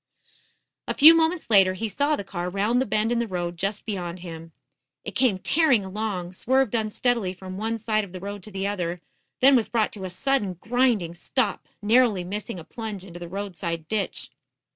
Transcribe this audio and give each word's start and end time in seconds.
A 0.87 0.95
few 0.95 1.13
moments 1.13 1.51
later 1.51 1.75
he 1.75 1.87
saw 1.87 2.15
the 2.15 2.23
car 2.23 2.49
round 2.49 2.81
the 2.81 2.87
bend 2.87 3.11
in 3.11 3.19
the 3.19 3.27
road 3.27 3.55
just 3.55 3.85
beyoud 3.85 4.21
him. 4.21 4.51
It 5.05 5.11
came 5.11 5.37
tearing 5.37 5.85
along, 5.85 6.33
swerved 6.33 6.73
unsteadily 6.73 7.35
from 7.35 7.55
one 7.59 7.77
side 7.77 8.03
of 8.03 8.11
the 8.11 8.19
road 8.19 8.41
to 8.41 8.51
the 8.51 8.65
other, 8.65 8.99
then 9.41 9.55
was 9.55 9.69
brought 9.69 9.91
to 9.91 10.03
a 10.05 10.09
sudden, 10.09 10.55
grinding 10.55 11.13
stop, 11.13 11.67
narrowly 11.83 12.23
missing 12.23 12.59
a 12.59 12.63
plunge 12.63 13.05
into 13.05 13.19
the 13.19 13.29
roadside 13.29 13.87
ditch. 13.87 14.31